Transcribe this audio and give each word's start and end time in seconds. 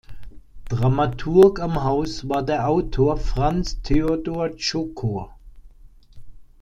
Dramaturg 0.67 1.59
am 1.59 1.83
Haus 1.83 2.27
war 2.27 2.41
der 2.41 2.67
Autor 2.67 3.17
Franz 3.17 3.83
Theodor 3.83 4.55
Csokor. 4.57 5.37